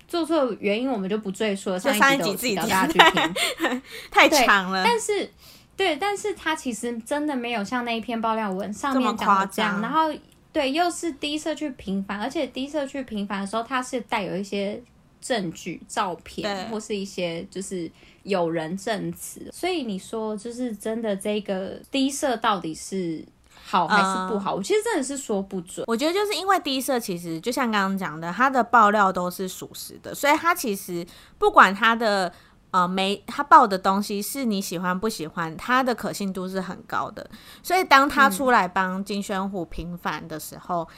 [0.08, 4.82] 做错原因我们就不赘述了，上一集自己大家 去听，太长了。
[4.82, 5.30] 但是
[5.76, 10.12] 对，但是他其实真的没有像那一篇爆料文上面讲的这样，然后
[10.52, 14.82] 对，又是第一次去平反，而且第一次去平反的时候，他是带有一些
[15.20, 17.88] 证据、照片或是一些就是。
[18.28, 23.26] 有人证词，所以你说就是真的，这个低色到底是
[23.64, 24.54] 好还是不好？
[24.54, 25.84] 我、嗯、其实真的是说不准。
[25.88, 31.06] 我觉得就是因为低色其实就像刚刚讲的，他的爆料都是属实的，所以他其实
[31.38, 32.32] 不管他的
[32.70, 37.28] 呃没他爆的东西是你喜欢不喜欢，他的可信度是很高的。
[37.62, 40.88] 所以当他出来帮金宣虎平反的时候，嗯、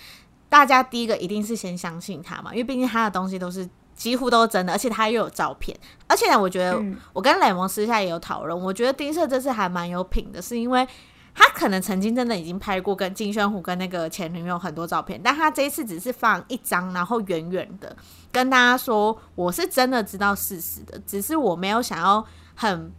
[0.48, 3.68] 大家第一个一定是先相信他嘛，因为毕竟他的东西都是。
[4.00, 6.82] 几乎都是真的，而且他又有照片，而且呢，我觉得
[7.12, 10.88] 我跟雷蒙私下也有讨论，我觉得丁社这次还蛮有品的，是因为
[11.34, 17.94] 他可能曾经真的已经拍过跟金宣虎跟那个前女友很多照片，但他这一次只是放一张，然后远远的
[18.32, 22.90] 跟大家说，我是真的知道事实的，只是我没有想要很。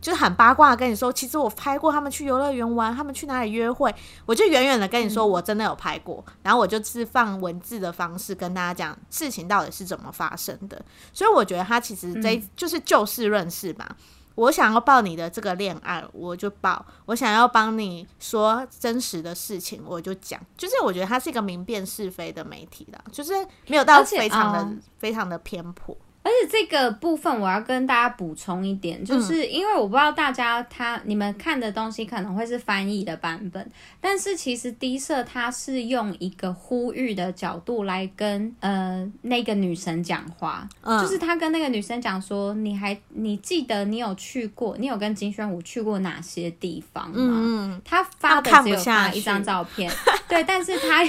[0.00, 10.82] 就是很八卦跟你说，其实我拍过他们去游乐园玩，他们去哪里约会，我就远远的跟你说，我真的有拍过，嗯、然后我就是放文字的方式跟大家讲事情到底是怎么发生的。
[11.12, 13.84] 所以我觉得他其实这就是就事论事嘛。
[13.88, 13.96] 嗯、
[14.36, 20.40] 我想要报你的这个恋爱，我就报；我想要帮你说真实的事情，我就讲。
[20.56, 23.32] 就是我觉得他是一个明辨是非的媒体啦，就是
[23.66, 25.96] 没有到非常的、呃、非常的偏颇。
[26.22, 33.66] 而且这个部分我要跟大家补充一点，就是因为我不知道大家他你们看的东西可能会是翻译的版本，
[34.02, 47.16] 但是其实低社他是用一个呼吁的角度来跟呃那个女生讲话，嗯、就是他跟那个女生讲说，你还你记得你有去过，你有跟金宣武去过哪些地方吗？
[47.16, 49.90] 嗯、他发的只有发一张照片，
[50.28, 51.02] 对，但是他。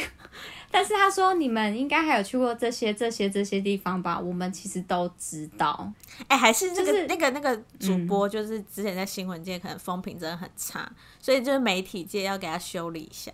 [0.71, 4.19] 但是他说，你们应该还有去过这些、这些、这些地方吧？
[4.19, 5.91] 我们其实都知道。
[6.27, 13.31] 哎、欸，还是这个、就是、那个、那个主播，就是之前在新闻界可能风评真的很差，嗯、所以就是媒体界要给他修理一下。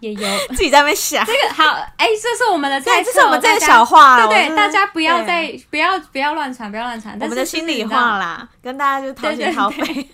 [0.00, 1.64] 也有 自己在那边想这个好，
[1.96, 10.08] 哎、欸，这是我们的 这是我们这个小话，对，对对，大家不要再不要不要乱传，不要乱传，我们的心里话啦，跟大家就掏心掏肺。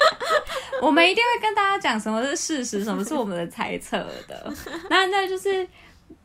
[0.82, 4.52] 我们一定会跟大家讲什么是事实，什么是我们的猜测的。
[4.90, 5.66] 那那就是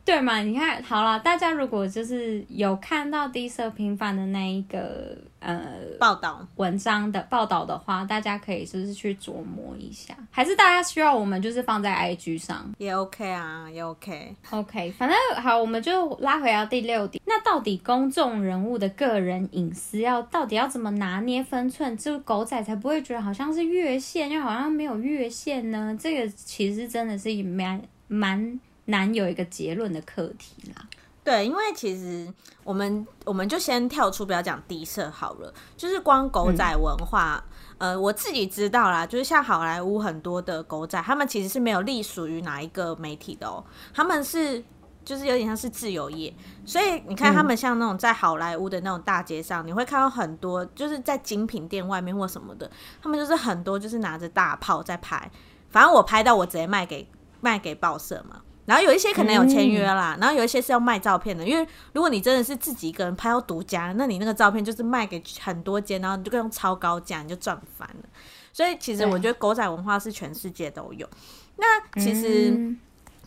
[0.04, 0.38] 对嘛？
[0.40, 5.16] 你看好了，大家如果就是有看到 D 社平反的那一个。
[5.44, 5.60] 呃，
[5.98, 14.34] 报道文章的报道的话，大家可以就是去琢磨一下，还是大家需要我们就是放在 IG 上也 OK 啊，也 OK。
[14.50, 17.22] OK，反正好，我们就拉回到第六点。
[17.26, 25.96] 那到底公众人物的个人隐私要到底要怎么拿捏分寸，就狗仔才不会觉得好像是越线，又好像没有越线呢？
[26.00, 30.86] 这个其实真的是蛮蛮难有一个结论的课题啦。
[31.24, 32.30] 对，因为其实
[32.62, 37.42] 我们我们就先跳出，不要讲低设好了，就是光狗仔文化，
[37.78, 43.64] 嗯、呃，我自己知道啦，就是像好莱坞很多的狗仔，他们其实是没有隶属于哪一个媒体的哦，
[43.94, 44.62] 他们是
[45.02, 46.34] 就是有点像是自由业，
[46.66, 52.70] 所以你看他们像那种在好莱坞的那种大街上，嗯、你会看到很多就是在精品店外面或什么的，
[53.02, 55.30] 他们就是很多就是拿着大炮在拍，
[55.70, 57.08] 反正我拍到我直接卖给
[57.40, 58.42] 卖给报社嘛。
[58.66, 68.08] 然后有一些可能有签约啦，嗯、然后有一些是要卖照片的，因为如果你真的是自己一个人拍到独家，那你那个照片就是卖给很多间，然后你就用超高价，你就赚翻了。
[68.52, 71.08] 所以其实我觉得狗仔文化是全世界都有。
[71.56, 72.74] 那其实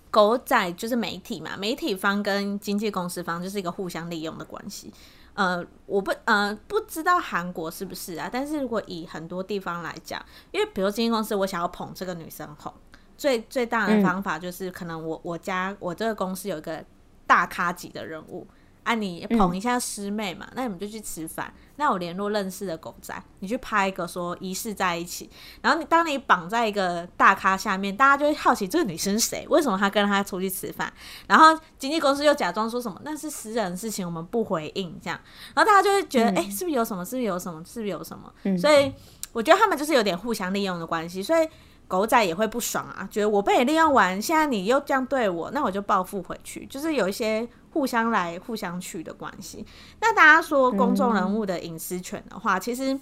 [0.09, 4.91] 狗仔就是媒体嘛，媒体方跟经纪公司方就是一个互相利用的关系。
[5.33, 10.19] 呃，我不呃不知道韩国是不是啊，但是如果以很多地方来讲，
[10.51, 12.73] 因为比如经纪公司，我想要捧这个女生红。
[13.17, 16.83] 最最大的方法就是，可能我我家我这个公司有一个
[17.25, 18.47] 大咖级的人物，
[18.83, 25.29] 啊，你捧一下师妹嘛，那你们就去吃饭，那我联络认识的狗仔，你去拍一个说疑似在一起，
[25.61, 30.93] 然后你当你绑在一个大咖下面，大家就会好奇这个女生是谁，为什么她跟他出去吃饭，
[31.27, 35.19] 然后经纪公司又假装说什么那是私人的事情，我们不回应这样，
[35.53, 38.93] 然后大家就会觉得哎、欸，是不是有什么，是不是有什么，是不是有什么，所以
[39.33, 41.47] 我觉得他们就是有点互相利用的关系，所以。
[41.87, 49.65] 狗仔也会不爽啊，觉得我被你利用完，现在你又这样对我，那我就报复回去，就是有一些互相来互相去的关系。
[50.01, 52.99] 那大家说公众人物的隐私权的话，嗯、其实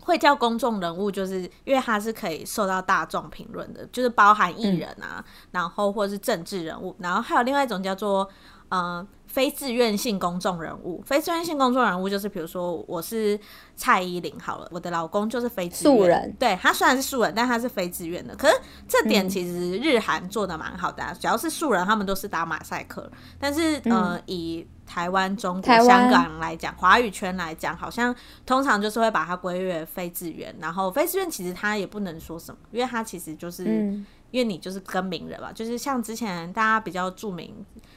[0.00, 8.28] 会叫公众人物，就是因为他是可以受到大众评论的，就是包含艺人啊，嗯、然后或者是政治人物，然后还有另外一种叫做
[8.68, 9.06] 呃。
[9.32, 13.40] 非自愿性公众人物，非自愿性公众人物就是，比如说我是
[13.74, 18.36] 蔡依林好了，我的老公就是非自愿，素人，对，他虽然是素人，但他是非自愿的。
[18.36, 18.54] 可是
[18.86, 23.10] 这点其实日韩做的蛮好的，啊，只要是素人，他们都是打马赛克。
[23.38, 28.14] 但是呃，以台湾、中国、香港来讲，华语圈来讲，好像
[28.44, 30.54] 通常就是会把它归为非自愿。
[30.60, 33.64] 然后非自愿其实他也不能说什么，因为他其实就是。
[33.64, 37.54] 嗯因为你就是跟名人嘛，就是像之前大家比较著名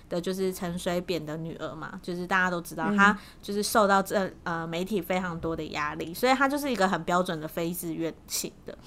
[0.10, 8.78] 的就是陈水扁的女儿嘛，就是大家都知道她就是受到这呃媒体非常多的压力，所以她就是一个很标准的非自愿性的。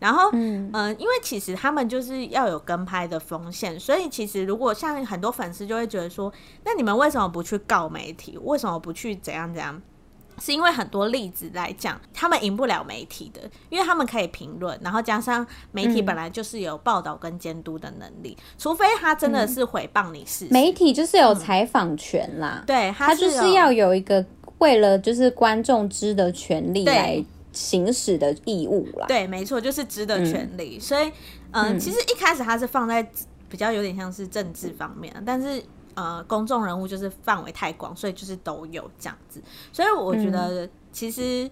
[0.00, 6.32] 然后嗯、呃，因为其实他们就是要有跟拍的风险，所以其实如果像很多粉丝就会觉得说，
[6.64, 8.38] 那你们为什么不去告媒体？
[8.38, 9.82] 为什么不去怎样怎样？
[10.40, 24.24] 是因为很多例子来讲，他们赢不了媒体的，因为他们可以评论，然后加上媒体本来就是有报道跟监督的能力，嗯、除非他真的是诽谤你是、嗯、媒体就是有采访权啦，嗯、对他，他就是要有一个
[24.58, 31.06] 为了就是观众知的权利来行使的义务啦，对，没错，就是知的权利，嗯、所以
[31.50, 33.06] 嗯、呃，其实一开始他是放在
[33.48, 35.62] 比较有点像是政治方面，但是。
[35.98, 39.42] 呃，公众人物就是范围太广，所以就是都有这样子。
[39.72, 41.50] 所以我觉得其实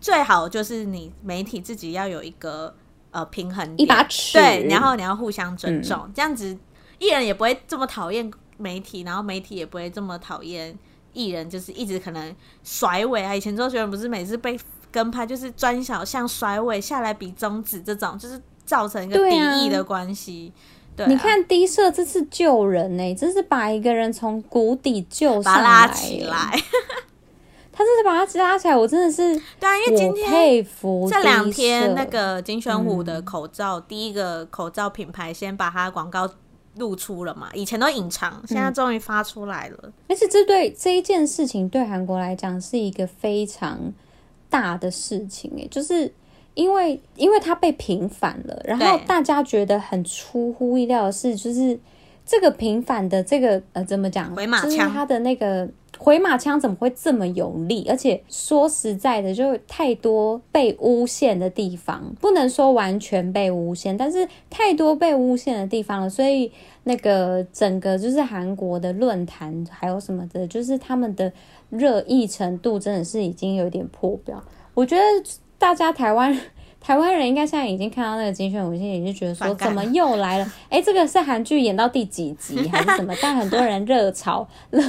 [0.00, 2.72] 最好就是你媒体自己要有一个
[3.10, 6.56] 呃平衡点，一把尺，对，然后你要互相尊重，嗯、这样子
[7.00, 10.78] 艺人也不会这么讨厌媒体，然后媒体也不会这么讨厌
[11.12, 12.32] 艺人，就是一直可能
[12.62, 13.34] 甩尾啊。
[13.34, 14.56] 以前周杰伦不是每次被
[14.92, 20.52] 跟拍就是专小巷甩尾下来比中指这种，就是造成一个敌意的关系。
[21.04, 26.36] 啊、你看低设这次救人呢、欸，这是把一个人从谷底救上来，拉起来。
[27.72, 36.28] 他真是把他拉起来，我真的是对啊，因为今天佩服这两天那个金宣虎的口罩，嗯、第一个口罩品牌先把它广告
[36.76, 39.78] 露出了嘛，以前都隐藏，现在终于发出来了。
[39.84, 43.92] 嗯、而且这对这一件事情对韩国来讲是一个非常
[44.50, 46.12] 大的事情、欸，哎，就是。
[46.60, 51.78] 因为，因为他被平反了，然后大家觉得很出乎意料的是，就是
[52.26, 54.34] 这个平反的这个呃，怎么讲？
[54.34, 57.86] 回马枪，就是他的那个回马枪怎么会这么有力？
[57.88, 66.10] 而且说实在的，就太多被诬陷的地方，不能说完全被诬陷，但是太多被诬陷的地方了。
[66.10, 66.52] 所以
[66.84, 71.32] 那个整个就是韩国的论坛还有什么的，就是他们的
[71.70, 74.44] 热议程度真的是已经有点破表。
[74.74, 75.02] 我觉得。
[75.60, 76.36] 大家台湾
[76.80, 80.44] 台湾人应该现在已经看到那个金宣虎，现在已经觉得说怎么又来了？
[80.70, 83.14] 哎、欸，这个是韩剧演到第几集 还是什么？
[83.20, 84.80] 但很多人热嘲 热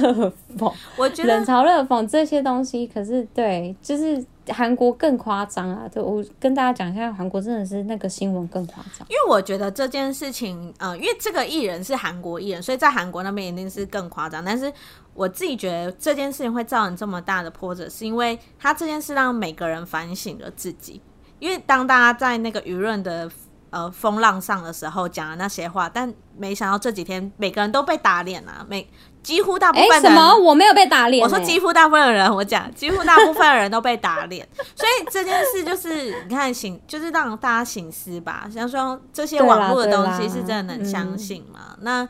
[0.58, 5.88] 讽，我觉得冷嘲热讽这些东西，可是对，就是韩国更夸张啊！
[5.88, 9.06] 就我跟大家讲一下，韩国真的是那个新闻更夸张。
[9.08, 14.44] 因为我觉得这件事情，呃，因为这个艺人是韩国艺人，所以在韩国那边一定是更夸张。
[14.44, 14.72] 但是
[15.14, 21.00] 我自己觉得这件事情会造成这么大的波折，是因为他这件事让每个人反省了自己。
[21.38, 23.30] 因为当大家在那个舆论的
[23.70, 28.88] 呃风浪上的时候讲的那些话，但没想到这几天每个人都被打脸啊，每
[29.22, 30.36] 几乎大部分的人、欸、什么？
[30.36, 41.60] 我没有被打脸、欸，我说几乎大部分的人，我讲几乎大部分的人都被打脸，所以这件事就是你看醒，就是让大家醒思吧，想说这些网络的东西是真的能相信吗？
[41.72, 42.08] 嗯、那。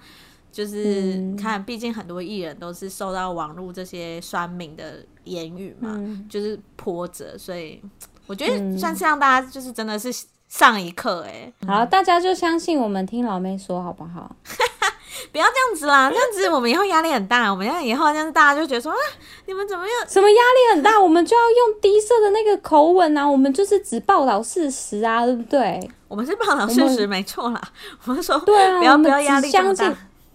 [0.53, 7.83] 就是看，毕竟很多艺人都是受到网络这些酸民的言语嘛，嗯、就是波折，所以
[8.27, 10.13] 我觉得算是让大家就是真的是
[10.53, 11.67] 上一课哎、欸。
[11.67, 14.37] 好，大家就相信我们听老妹说好不好？
[15.33, 17.51] 不要这样子啦，这样子我们以后压力很大。
[17.51, 18.99] 我们要以后这样子大家就觉得说啊，
[19.47, 19.93] 你们怎么样？
[20.07, 21.01] 什么压力很大？
[21.01, 25.91] 我们就要用低色的那个口吻啊，我们就是只报道事实啊，对不对？
[26.07, 27.59] 我们是报道事实，没错啦。
[28.05, 29.91] 我们说对啊，不要不要压力这么大。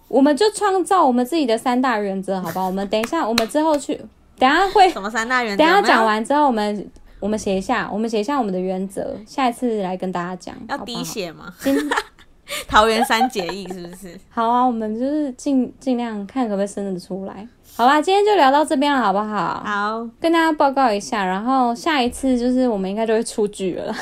[0.07, 2.65] 我们就创造我们自己的三大原则，好不好？
[2.65, 3.93] 我们等一下，我们之后去，
[4.39, 5.63] 等一下会什么三大原则？
[5.63, 6.89] 等一下讲完之后，我们
[7.19, 10.55] 我们写一下，我们写一下我们的原则，下一次来跟大家讲。
[10.69, 11.53] 要滴血吗？
[12.67, 14.17] 桃园三结义是不是？
[14.29, 17.47] 好啊，我们就是尽尽量看可不可以生得出来。
[17.75, 19.61] 好吧，今天就聊到这边了，好不好？
[19.65, 23.93] 好，跟大家报告一下，然后下一次就是我们应该就会出剧了。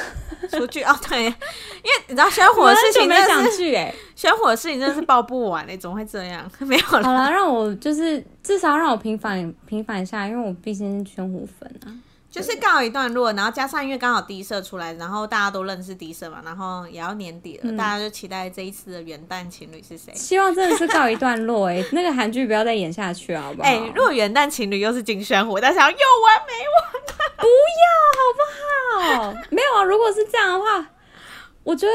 [0.52, 6.50] 出剧哦，对，因为你知道宣火的事情真的是，哎，宣火的事情真的是报不完哎，怎么会这样？
[6.60, 7.04] 没有了。
[7.04, 11.90] 好了，让我就是至少让我平反平反一下，因为我毕竟是宣火粉啊。
[12.36, 20.14] 就是告一段落，然后加上因为刚好低社出来，然后大家都认识低社嘛，然后也要年底了，嗯、大家就期待这一次的元旦情侣是谁？
[20.14, 23.68] 希望真的是告一段落哎、欸，那个韩剧不要再演下去好不好？
[23.68, 26.92] 哎、欸，如果元旦情侣又是金宣虎，大家想要有完没完？
[27.38, 27.48] 不
[27.82, 29.42] 要好不好？
[29.50, 30.86] 没有啊，如果是这样的话，
[31.64, 31.94] 我觉得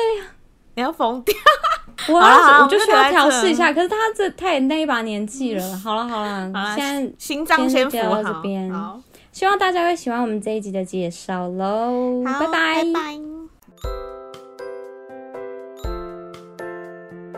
[0.75, 1.35] 你要疯掉。
[2.09, 5.77] 我要我就需要调试一下，可是他这太那一把年纪了。
[5.77, 7.99] 好了好了，好现在心脏先扶
[8.73, 8.99] 好。
[9.33, 13.21] 希望大家会喜欢我们这一集的介绍喽，拜拜拜拜！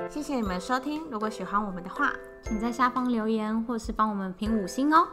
[0.09, 2.12] 谢谢你们收听，如果喜欢我们的话，
[2.43, 5.07] 请在下方留言或是帮我们评五星哦。